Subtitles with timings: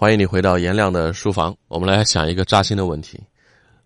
[0.00, 1.54] 欢迎你回到颜亮的书房。
[1.68, 3.20] 我们来想一个扎心的问题：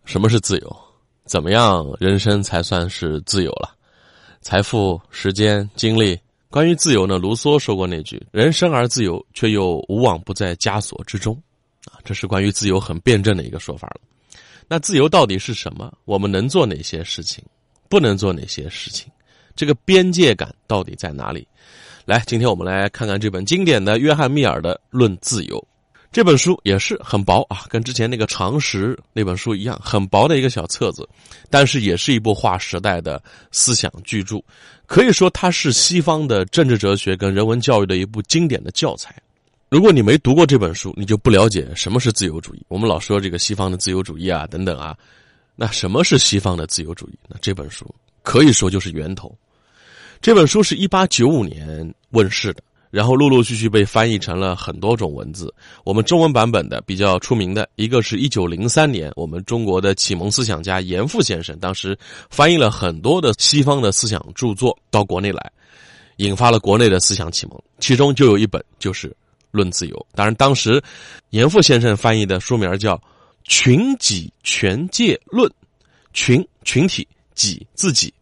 [0.04, 0.76] 什么是自由？
[1.24, 3.74] 怎么样人生才算是自由了？
[4.40, 6.16] 财富、时间、精力。
[6.50, 11.34] 关于自由呢，卢梭说过那句：“人生而自由，却又无往不在枷锁之中。”
[11.90, 14.00] 啊，这是关于自由很辩证的一个说法了。
[14.68, 15.92] 那自由到底是什么？
[16.04, 17.44] 我们能做哪些事情？
[17.88, 19.10] 不能做哪些事情？
[19.56, 21.44] 这个边界感到底在哪里？
[22.04, 25.58] 来，今天我们来看看这本经典的约翰密尔的《论自由》。
[26.14, 31.08] 这本书也是很薄啊，跟之前那个《常识》那本书一样，很薄的一个小册子，
[31.50, 34.40] 但是也是一部划时代的思想巨著，
[34.86, 39.12] 可以说它是西方的政治哲学跟人文教育的一部经典的教材。
[39.68, 42.64] 如果你没读过这本书，你就不了解什么是自由主义。
[42.68, 44.96] 我们老说这个西方的自由主义啊，等等啊，
[45.56, 47.18] 那什么是西方的自由主义？
[47.26, 49.36] 那这本书可以说就是源头。
[50.22, 52.62] 这本书是一八九五年问世的。
[52.94, 55.52] 然后陆陆续续被翻译成了很多种文字。
[55.82, 61.98] 我们中文版本的比较出名的一个是一九零三年，我们中国的启蒙思想家严复先生当时
[62.30, 65.52] 翻译了很多的西方的思想著作到国内来，
[66.18, 67.60] 引发了国内的思想启蒙。
[67.80, 69.08] 其中就有一本就是
[69.50, 69.96] 《论自由》。
[70.14, 70.80] 当然，当时
[71.30, 72.96] 严复先生翻译的书名叫
[73.42, 75.50] 《群己权界论》，
[76.12, 77.04] 群群体，
[77.34, 78.14] 己自己，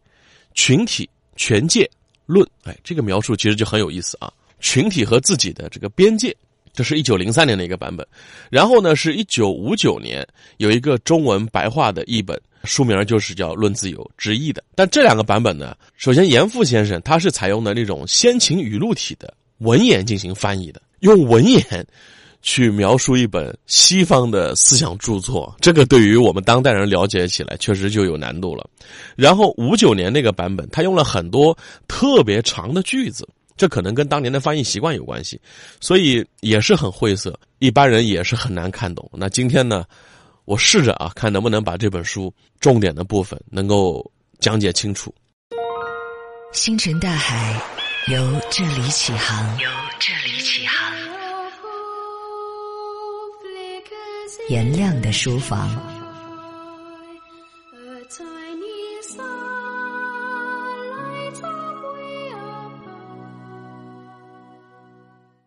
[0.55, 1.87] 群体权界
[2.25, 2.49] 论。
[2.65, 4.33] 哎，这个描述其实就很有意思啊。
[4.63, 6.35] 群体和自己的这个边界，
[6.73, 8.07] 这是一九零三年的一个版本。
[8.49, 14.65] 然后呢，是一九五九年有一个中文白话的译本，书名就是叫《论自由》直译的。
[14.75, 21.87] 但这两个版本呢，首先严复先生他是采用的那种先秦语录体的文言进行翻译的，用文言
[22.41, 28.69] 去描述一本西方的思想著作，这个对于我们当代人了解起来确实就有难度了。
[29.17, 33.29] 然后五九年那个版本，他用了很多特别长的句子。
[33.57, 35.41] 这可能跟当年的翻译习惯有关系，
[35.81, 39.09] 所以也是很晦涩，一般人也是很难看懂。
[39.13, 39.85] 那今天呢，
[40.45, 45.15] 我试着啊，看能不能把这本书重点的部分能够讲解清楚。
[46.53, 47.63] 星辰大海，
[48.09, 49.59] 由这里起航。
[49.59, 49.69] 由
[49.99, 50.93] 这里起航。
[54.49, 56.02] 颜亮的书房。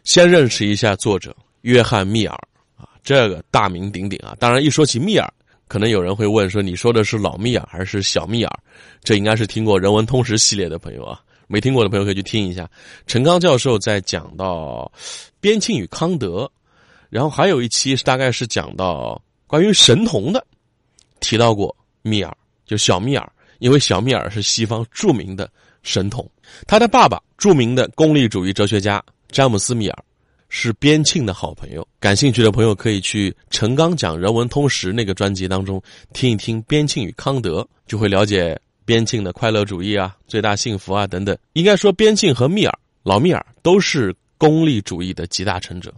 [0.05, 2.37] 先认识一下作者约翰密尔
[2.77, 4.37] 啊，这个大名鼎鼎啊。
[4.39, 5.27] 当然，一说起密尔，
[5.67, 8.59] 可能有人会问说：“你说的是老密尔还是小密尔？”
[9.03, 12.69] 这应该是听过《人文通识》系列的朋友啊，没听过的朋友可以去听一下。
[13.07, 14.89] 陈刚教授在讲到
[15.41, 16.49] 边沁与康德，
[17.09, 20.45] 然后还有一期是大概是讲到关于神童的，
[21.19, 22.31] 提到过密尔，
[22.67, 23.27] 就小密尔，
[23.57, 25.49] 因为小密尔是西方著名的
[25.81, 26.29] 神童，
[26.67, 29.03] 他的爸爸著名的功利主义哲学家。
[29.35, 30.03] 詹姆斯·米尔
[30.47, 41.37] 是边沁的好朋友，感兴趣的朋友可以去陈刚讲人文通识那个专辑当中听一听边沁与康德，就会了解边沁的快乐主义啊、最大幸福啊等等。
[41.51, 45.93] 应该说，边沁和密尔老密尔都是功利主义的集大成者，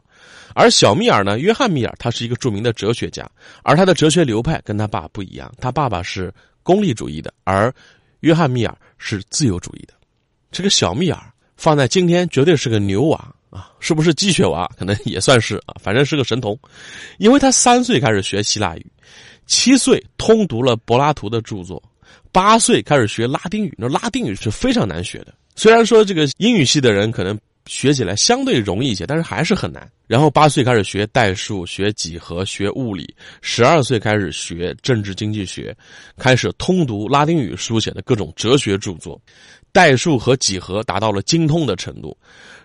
[0.55, 3.29] 而小密尔呢，约翰·密尔他是一个著名的哲学家，
[3.61, 6.33] 而他的哲学流派跟他爸不一样，他爸爸是
[6.63, 7.71] 功利主义的，而
[8.21, 9.93] 约翰·密尔是自由主义的。
[10.51, 11.21] 这个小密尔。
[11.57, 13.17] 放在今天绝对是个牛娃
[13.49, 13.71] 啊！
[13.79, 14.69] 是不是鸡血娃？
[14.77, 16.57] 可能也算是啊，反正是个神童，
[17.17, 18.85] 因为他三岁开始学希腊语，
[19.47, 21.81] 七岁通读了柏拉图的著作，
[22.31, 23.73] 八岁开始学拉丁语。
[23.77, 27.37] 那拉丁语是非常难学的，虽然说这个英语系的人可能
[27.67, 29.87] 学起来相对容易一些，但是还是很难。
[30.07, 35.75] 然后八岁开始学代数、学几何、学物理，十二岁开始学政治经济学，
[36.17, 39.21] 开始通读拉丁语书写的各种哲学著作。
[39.73, 42.17] 代数和几何达到了精通的程度，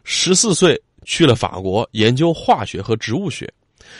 [0.05, 3.53] 十四岁去了法国研究化学和植物学，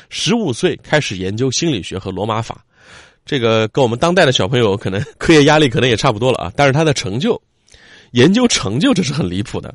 [0.09, 2.65] 十五岁开始研究心理学和罗马法，
[3.27, 6.53] 这个跟我们当代的小朋友可能 课业压力可能也差不多了啊。
[6.57, 7.39] 但是他的成就，
[8.13, 9.75] 研究成就这是很离谱的。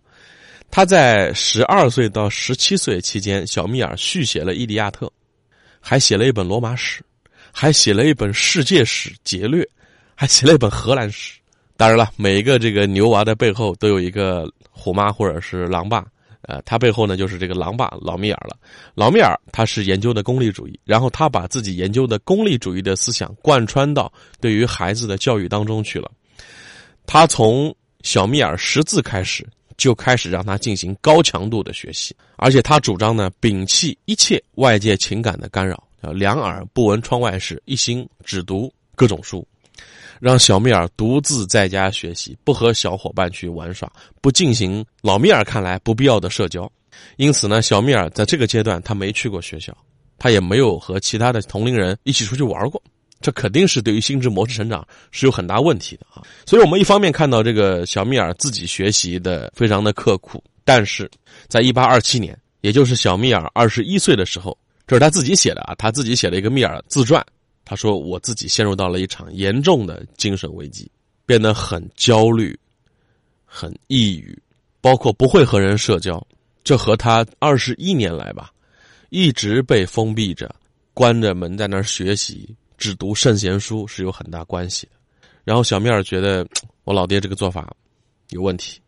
[0.70, 5.06] 他在十二岁到十七岁期间，小密尔续写了《伊利亚特》，
[5.80, 7.04] 还写了一本罗马史，
[7.52, 9.68] 还写了一本世界史劫掠，
[10.14, 11.40] 还写了一本荷兰史。
[11.76, 16.06] 当然了，每一个这个牛娃的背后都有一个虎妈或者是狼爸，
[16.42, 18.58] 呃，他背后呢就是这个狼爸老米尔了。
[18.94, 24.12] 老米尔他是研究的功利主义，然后他把自己研究的功利主义的思想贯穿到
[24.42, 26.12] 对于孩子的教育当中去了。
[27.06, 29.48] 他从小米尔识字开始，
[29.78, 39.48] 就开始让他进行高强度的学习，而且他主张呢，摒弃一切外界情感的干扰，叫两耳不闻窗外事，一心只读各种书。
[40.20, 43.88] 让小米尔独自在家学习，不和小伙伴去玩耍，
[44.20, 46.70] 不进行老米尔看来不必要的社交。
[47.18, 49.78] 因此呢，小米尔在这个阶段他没去过学校，
[50.18, 52.82] 他也没有和其他的同龄人一起出去玩过，
[53.20, 56.22] 这肯定是对于心智模式成长是有很大问题的啊。
[56.46, 61.10] 所以，我们一方面看到这个小米尔自己学习的非常的刻苦，但是
[61.48, 67.26] 在一八二七年，也就是小米尔二十一岁的时候，这是他自己写的啊，他自己写了一个密尔自传，
[67.66, 70.90] 他说我自己陷入到了一场严重的精神危机，
[71.26, 72.58] 变得很焦虑，
[73.46, 74.38] 很抑郁，
[74.82, 76.26] 包括不会和人社交，
[76.64, 78.52] 这和他二十一年来吧。
[79.10, 80.54] 一直被封闭着，
[80.94, 84.92] 关着门在那儿学习，只读圣贤书是有很大关系的。
[85.44, 86.48] 然后小米尔觉得
[86.84, 87.74] 我老爹这个做法
[88.30, 88.80] 有问题，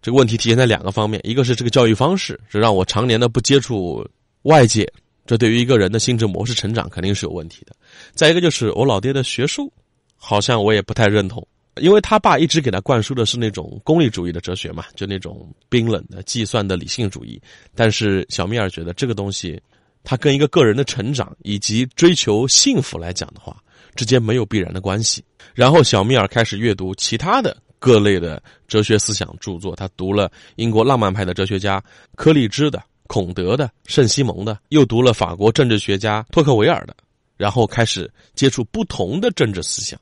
[0.00, 4.08] 这个问题体现在两个方面：一个是这个教育方式，是让我常年的不接触
[4.42, 4.90] 外界，
[5.26, 7.72] 这对于一个人的心智模式成长肯定是有问题的；
[8.14, 9.72] 再一个就是我老爹的学术，
[10.16, 11.46] 好像我也不太认同。
[11.82, 17.38] 因为他爸一直给他灌输的是那种功利主义的哲学嘛，就那种冰冷的计算的理性主义。
[17.74, 19.60] 但是小米尔觉得这个东西，
[20.08, 23.60] 他跟一个个人的成长以及追求幸福来讲的话，
[23.96, 25.22] 之间没有必然的关系。
[25.52, 31.82] 然后小米尔开始阅读其他的各类的哲学思想著作，他读了英国浪漫派的哲学家
[32.14, 36.94] 柯立芝的、孔德的、圣西蒙的，又读了法国政治学家托克维尔的，
[37.36, 39.98] 然后开始接触不同的政治思想。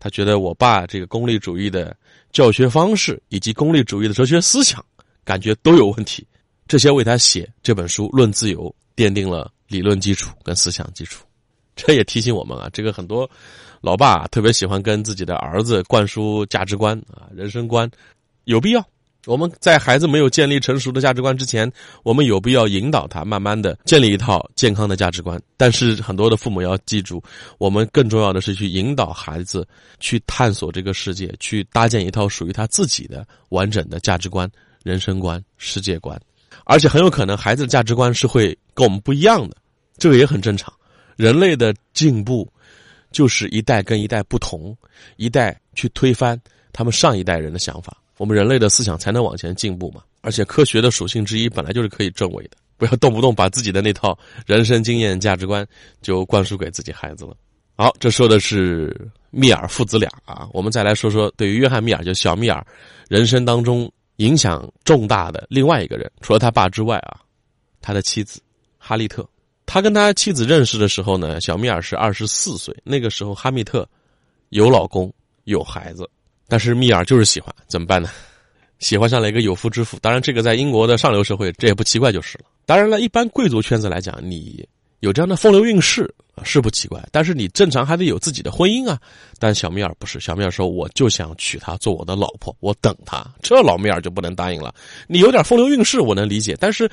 [0.00, 1.96] 他觉得我爸这个功利主义的
[2.32, 4.84] 教学方式以及功利主义的哲学思想，
[5.22, 6.26] 感觉都有问题。
[6.66, 11.24] 这些为他写这本书《论自由》奠定了理论基础跟思想基础。
[11.76, 13.28] 这也提醒我们啊，这个很多
[13.80, 17.90] 老爸特别喜欢跟自己的儿子灌输价值观啊、人生观，
[18.44, 18.84] 有必要。
[19.26, 25.40] 我们在孩子没有建立成熟的价值观之前，我们有必要引导他慢慢的建立一套健康的价值观。
[25.56, 27.22] 但是很多的父母要记住，
[27.56, 29.66] 我们更重要的是去引导孩子
[29.98, 34.46] 去探索这个世界，去搭建一套属于他自己的完整的价值观、
[34.82, 36.20] 人生观、世界观。
[36.64, 39.56] 而且很有可能孩子的价值观是会跟我们不一样的，
[39.96, 40.72] 这个也很正常。
[41.16, 42.50] 人类的进步
[43.12, 44.76] 就是一代跟一代不同，
[45.16, 46.40] 一代去推翻
[46.72, 47.96] 他们上一代人的想法。
[48.16, 50.02] 我们人类的思想才能往前进步嘛？
[50.22, 55.66] 而且科学的属性之一本来就是可以证伪的，不要动不动把自己的那套人生经验、价值观
[56.00, 57.36] 就灌输给自己孩子了。
[57.76, 58.96] 好，这说的是
[59.30, 62.64] 密尔父子俩啊，我们再来说说对于约翰密尔，就小密尔
[63.08, 67.20] 人生当中影响重大的另外一个人，除了他爸之外啊，
[67.80, 68.40] 他的妻子
[68.78, 69.28] 哈利特。
[69.66, 73.88] 他跟他妻子认识的时候呢，小密尔是二十四岁，那个时候哈密特
[74.50, 75.12] 有老公
[75.44, 76.08] 有孩子。
[76.46, 78.10] 但是密尔就是喜欢，怎么办呢？
[78.78, 79.98] 喜欢上了一个有夫之妇。
[80.00, 82.44] 当然，这个在英国的上流社会，这也不奇怪就是了。
[82.66, 84.68] 当然了，一般贵族圈子来讲，你
[85.00, 87.02] 有这样的风流韵事是不奇怪。
[87.12, 88.98] 但是你正常还得有自己的婚姻啊。
[89.38, 93.24] 但小米尔不是，小米尔说我就想娶她做我的老婆，我等她。
[93.42, 94.74] 这老米尔就不能答应了。
[95.06, 96.90] 你有点风流韵事我能理解，但是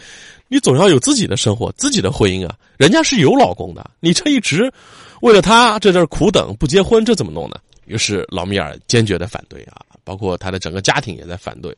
[0.47, 2.55] 你总要有自己的生活、自己的婚姻啊。
[2.77, 4.71] 人家是有老公的，你这一直
[5.21, 7.55] 为了他这这苦等不结婚，这怎么弄呢？
[7.85, 11.75] 于是老米尔坚决的反对啊，包括他的整个家庭也在反对，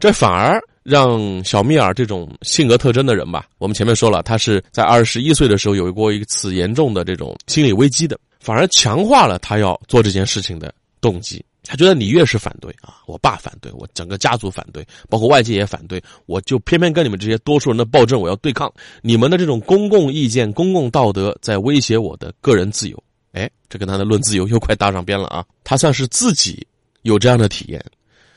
[0.00, 11.44] 这反而让小米尔这种性格特征的人吧，我们前面说了，他是在二十一岁的时候有过一次严重的这种心理危机的，反而强化了他要做这件事情的动机。
[11.64, 23.00] 他觉得你越是反对啊，我爸反对，我整个家族反对，包括外界也反对，我就偏偏跟你们这些多数人的暴政我要对抗，你们的这种公共意见、公共道德在威胁我的个人自由。
[23.30, 25.42] 哎，这跟他的论自由又快搭上边了啊！
[25.62, 26.66] 他算是自己
[27.02, 27.82] 有这样的体验，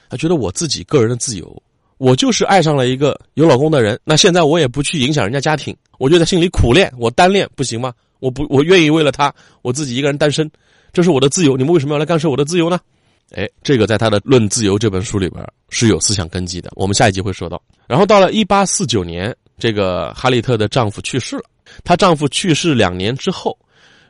[0.08, 1.64] 他觉得我自己个人的自由，
[1.98, 7.94] 我就是爱上了一个有老公的人，那现在我也不去影响人家家庭，我就在心里苦练，我单恋不行吗？
[8.20, 10.50] 我不，我愿意为了他，我自己一个人单身，
[10.92, 12.80] 这是我的自由，你们为什么要来干涉我的自由呢？
[13.34, 17.62] 哎，这个在他的《论自由》这本书里边是有思想根基的，我们下一集会说到。
[17.88, 21.44] 然后到了一八四九年，这个哈利特的丈夫去世了，
[21.84, 23.58] 她丈夫去世两年之后。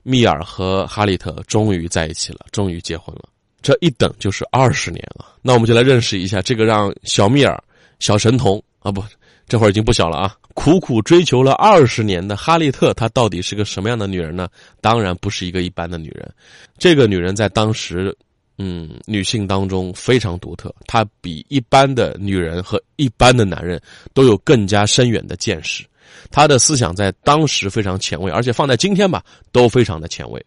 [0.08, 3.24] 密尔和哈利特终于在一起了，终于结婚了。
[3.64, 5.26] 这一等就是二十年了。
[5.42, 7.60] 那我们就来认识一下这个让小密尔、
[8.00, 9.04] 小神童啊不，
[9.48, 14.48] 这会儿已经不小了啊，苦苦追求了二十年的哈利特，她到底是个什么样的女人呢？
[14.82, 16.32] 当然不是一个一般的女人。
[16.78, 18.16] 这个女人在当时，
[18.58, 20.74] 嗯，女性当中非常独特。
[20.88, 23.82] 她比一般的女人和一般的男人
[24.14, 25.84] 都有更加深远的见识。
[26.32, 30.44] 他的思想在当时非常前卫，而且放在今天吧，都非常的前卫。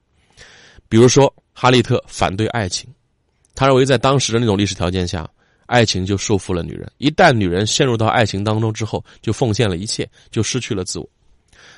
[0.89, 2.89] 比如说，哈利特反对爱情，
[3.55, 5.29] 他认为在当时的那种历史条件下，
[5.69, 6.91] 爱情就束缚了女人。
[6.99, 11.09] 一旦女人陷入到爱情当中之后，就奉献了一切，就失去了自我。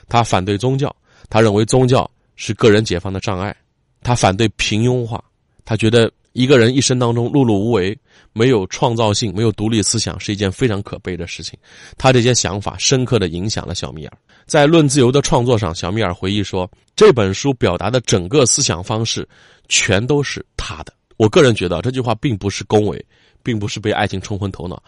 [0.08, 0.94] 他反对宗教，
[1.28, 3.54] 他认为宗教是个人解放的障碍。
[4.02, 5.22] 他反对平庸化，
[5.64, 7.96] 他觉得一个人一生当中碌碌无为，
[8.32, 11.58] 没有创造性，没有独立思想，是一件非常可悲的事情。
[11.98, 14.16] 他这些想法深刻的影响了小米尔。
[14.46, 19.28] 在《论自由》的创作上，小米尔回忆说，这本书表达的整个思想方式，
[19.68, 20.92] 全都是他的。
[21.16, 23.06] 我个人觉得这句话并不是恭维，
[23.42, 24.82] 并不是被爱情冲昏头脑。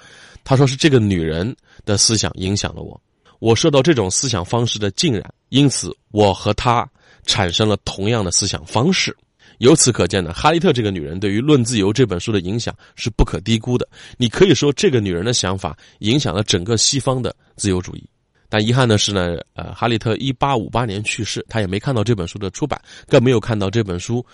[0.45, 1.55] 他说是这个女人
[1.85, 3.01] 的思想影响了我，
[3.39, 6.89] 我受到这种思想方式的浸染，因此我和她
[7.25, 9.17] 产生了同样的思想方式。
[9.59, 13.89] 由此可见呢，哈利特这个女人对于《论自由》这本书的影响是不可低估的。
[14.17, 18.05] 你可以说，这个女人的想法影响了整个西方的自由主义。
[18.49, 24.25] 但遗憾的是呢，呃，哈利特一八五八年去世，他也没看到这本书的出版，更没有看到这本书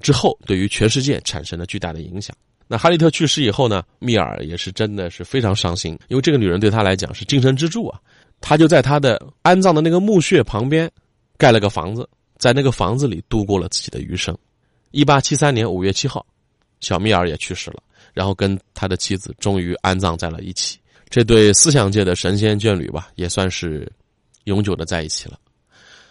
[0.00, 2.36] 之后对于全世界产生了巨大的影响。
[2.68, 7.98] 那哈利特去世以后呢，密尔也是真的是非常伤心，因为这个女人对他来讲是精神支柱啊。
[8.40, 10.88] 他就在他的安葬的那个墓穴旁边
[11.36, 14.36] 盖了个房子，在那个房子里度过了自己的余生。
[14.90, 16.24] 一八七三年五月七号，
[16.80, 17.82] 小米尔也去世了，
[18.14, 20.78] 然后跟他的妻子终于安葬在了一起。
[21.08, 23.90] 这对思想界的神仙眷侣吧，也算是
[24.44, 25.38] 永久的在一起了。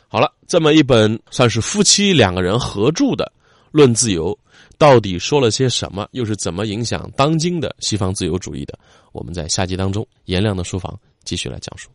[0.07, 3.31] 好了，这么一本算是夫妻两个人合著的
[3.71, 4.33] 《论自由》，
[4.77, 6.07] 到底说了些什么？
[6.11, 8.77] 又是怎么影响当今的西方自由主义的？
[9.11, 11.89] 我们在下集当中，颜亮的书房继续来讲述。